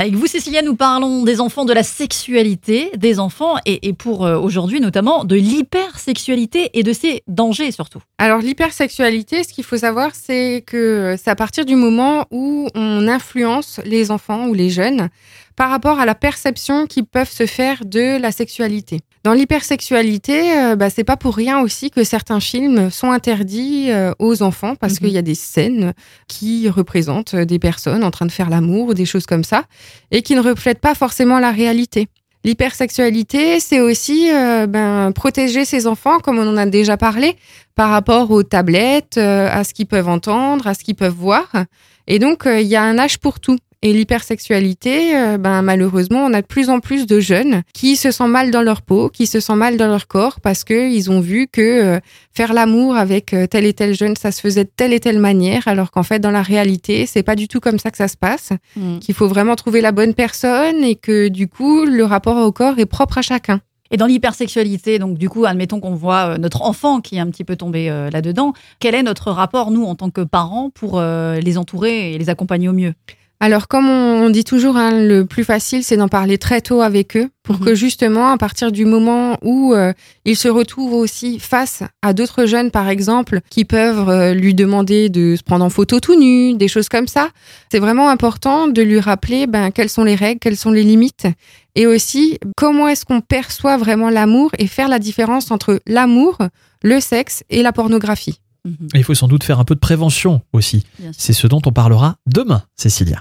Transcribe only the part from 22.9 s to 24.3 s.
sont interdits euh,